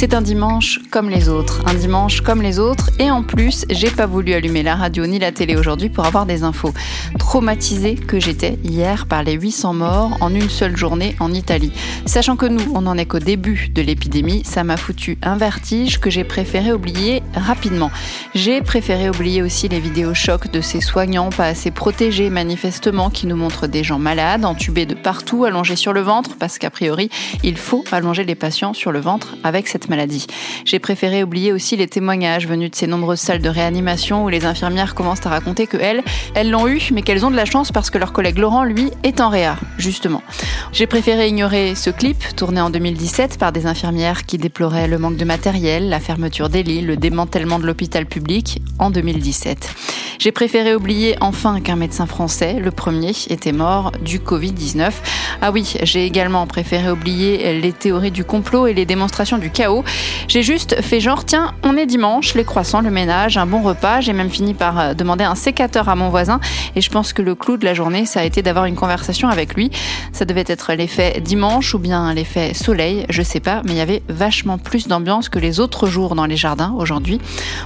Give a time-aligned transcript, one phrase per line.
[0.00, 3.90] C'est un dimanche comme les autres, un dimanche comme les autres, et en plus, j'ai
[3.90, 6.72] pas voulu allumer la radio ni la télé aujourd'hui pour avoir des infos.
[7.18, 11.72] Traumatisée que j'étais hier par les 800 morts en une seule journée en Italie.
[12.06, 15.98] Sachant que nous, on n'en est qu'au début de l'épidémie, ça m'a foutu un vertige
[15.98, 17.90] que j'ai préféré oublier rapidement.
[18.36, 23.26] J'ai préféré oublier aussi les vidéos chocs de ces soignants pas assez protégés manifestement qui
[23.26, 27.10] nous montrent des gens malades, entubés de partout, allongés sur le ventre, parce qu'a priori,
[27.42, 30.26] il faut allonger les patients sur le ventre avec cette maladie.
[30.64, 34.44] J'ai préféré oublier aussi les témoignages venus de ces nombreuses salles de réanimation où les
[34.44, 36.02] infirmières commencent à raconter que elles,
[36.34, 38.90] elles l'ont eu, mais qu'elles ont de la chance parce que leur collègue Laurent, lui,
[39.02, 40.22] est en réa, justement.
[40.72, 45.16] J'ai préféré ignorer ce clip, tourné en 2017 par des infirmières qui déploraient le manque
[45.16, 49.74] de matériel, la fermeture des lits, le démantèlement de l'hôpital public en 2017.
[50.18, 54.90] J'ai préféré oublier enfin qu'un médecin français, le premier, était mort du Covid-19.
[55.40, 59.77] Ah oui, j'ai également préféré oublier les théories du complot et les démonstrations du chaos.
[60.28, 64.00] J'ai juste fait genre, tiens, on est dimanche, les croissants, le ménage, un bon repas.
[64.00, 66.40] J'ai même fini par euh, demander un sécateur à mon voisin
[66.76, 69.28] et je pense que le clou de la journée, ça a été d'avoir une conversation
[69.28, 69.70] avec lui.
[70.12, 73.80] Ça devait être l'effet dimanche ou bien l'effet soleil, je sais pas, mais il y
[73.80, 77.20] avait vachement plus d'ambiance que les autres jours dans les jardins aujourd'hui.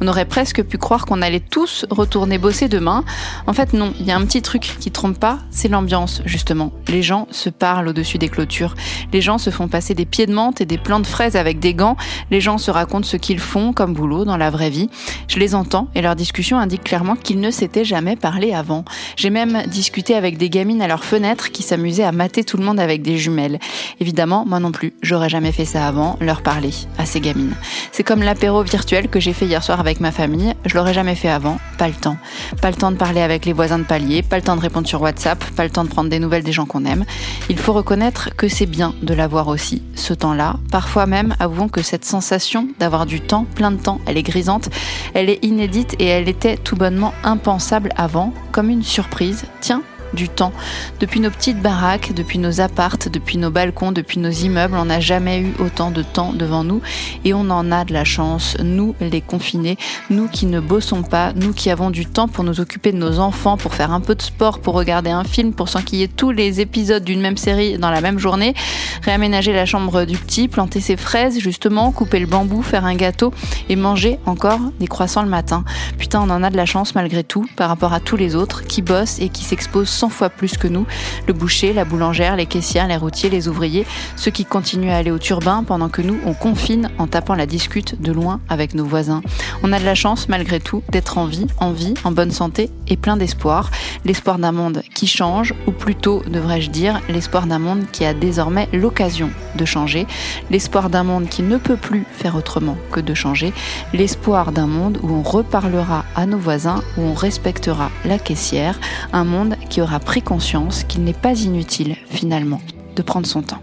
[0.00, 3.04] On aurait presque pu croire qu'on allait tous retourner bosser demain.
[3.46, 6.72] En fait, non, il y a un petit truc qui trompe pas, c'est l'ambiance, justement.
[6.88, 8.74] Les gens se parlent au-dessus des clôtures.
[9.12, 11.58] Les gens se font passer des pieds de menthe et des plants de fraises avec
[11.58, 11.95] des gants.
[12.30, 14.88] Les gens se racontent ce qu'ils font comme boulot dans la vraie vie.
[15.28, 18.84] Je les entends et leur discussion indique clairement qu'ils ne s'étaient jamais parlé avant.
[19.16, 22.64] J'ai même discuté avec des gamines à leur fenêtre qui s'amusaient à mater tout le
[22.64, 23.58] monde avec des jumelles.
[24.00, 27.54] Évidemment, moi non plus, j'aurais jamais fait ça avant, leur parler à ces gamines.
[27.92, 31.14] C'est comme l'apéro virtuel que j'ai fait hier soir avec ma famille, je l'aurais jamais
[31.14, 32.16] fait avant, pas le temps.
[32.60, 34.86] Pas le temps de parler avec les voisins de palier, pas le temps de répondre
[34.86, 37.04] sur WhatsApp, pas le temps de prendre des nouvelles des gens qu'on aime.
[37.48, 40.56] Il faut reconnaître que c'est bien de l'avoir aussi, ce temps-là.
[40.70, 44.68] Parfois même, avouons que cette sensation d'avoir du temps, plein de temps, elle est grisante,
[45.14, 49.44] elle est inédite et elle était tout bonnement impensable avant, comme une surprise.
[49.60, 49.82] Tiens,
[50.14, 50.52] du temps.
[51.00, 55.00] Depuis nos petites baraques, depuis nos appartes, depuis nos balcons, depuis nos immeubles, on n'a
[55.00, 56.80] jamais eu autant de temps devant nous
[57.24, 59.76] et on en a de la chance, nous les confinés,
[60.10, 63.18] nous qui ne bossons pas, nous qui avons du temps pour nous occuper de nos
[63.18, 66.60] enfants, pour faire un peu de sport, pour regarder un film, pour s'enquiller tous les
[66.60, 68.54] épisodes d'une même série dans la même journée,
[69.02, 73.32] réaménager la chambre du petit, planter ses fraises justement, couper le bambou, faire un gâteau
[73.68, 75.64] et manger encore des croissants le matin.
[75.98, 78.64] Putain, on en a de la chance malgré tout par rapport à tous les autres
[78.64, 80.86] qui bossent et qui s'exposent 100 fois plus que nous.
[81.26, 85.10] Le boucher, la boulangère, les caissières, les routiers, les ouvriers, ceux qui continuent à aller
[85.10, 88.84] au turbin pendant que nous, on confine en tapant la discute de loin avec nos
[88.84, 89.22] voisins.
[89.62, 92.70] On a de la chance, malgré tout, d'être en vie, en vie, en bonne santé
[92.88, 93.70] et plein d'espoir.
[94.04, 98.68] L'espoir d'un monde qui change, ou plutôt, devrais-je dire, l'espoir d'un monde qui a désormais
[98.72, 100.06] l'occasion de changer.
[100.50, 103.52] L'espoir d'un monde qui ne peut plus faire autrement que de changer.
[103.92, 108.78] L'espoir d'un monde où on reparlera à nos voisins, où on respectera la caissière.
[109.12, 112.60] Un monde qui aura pris conscience qu'il n'est pas inutile, finalement,
[112.94, 113.26] de prendre.
[113.26, 113.62] Son temps.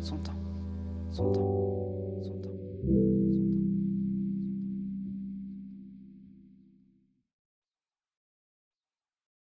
[0.00, 1.49] Son temps.